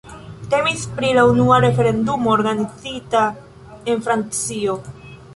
[0.51, 3.21] Temis pri la unua referendumo organizita
[3.93, 4.79] en Francio.